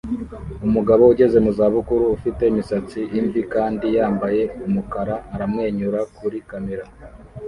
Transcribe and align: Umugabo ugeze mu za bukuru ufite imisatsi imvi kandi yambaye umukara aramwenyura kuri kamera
Umugabo 0.67 1.01
ugeze 1.13 1.37
mu 1.45 1.51
za 1.57 1.67
bukuru 1.75 2.03
ufite 2.15 2.41
imisatsi 2.51 2.99
imvi 3.19 3.41
kandi 3.53 3.85
yambaye 3.97 4.41
umukara 4.65 5.15
aramwenyura 5.33 5.99
kuri 6.17 6.37
kamera 6.49 6.83